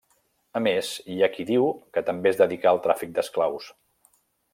A 0.59 0.59
més, 0.67 0.87
hi 1.11 1.17
ha 1.19 1.29
qui 1.35 1.45
diu 1.49 1.67
que 1.97 2.03
també 2.07 2.31
es 2.31 2.39
dedicà 2.41 2.71
al 2.73 2.81
tràfic 2.87 3.13
d'esclaus. 3.19 3.69